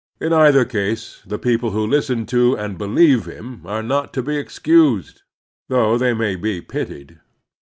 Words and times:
In 0.19 0.33
either 0.33 0.65
case 0.65 1.21
the 1.27 1.37
people 1.37 1.69
who 1.69 1.85
listen 1.85 2.25
to 2.25 2.55
and 2.57 2.75
believe 2.75 3.27
him 3.27 3.61
are 3.67 3.83
not 3.83 4.13
to 4.13 4.23
be 4.23 4.35
excused, 4.35 5.21
though 5.69 5.95
they 5.95 6.15
may 6.15 6.35
be 6.35 6.59
pitied. 6.59 7.19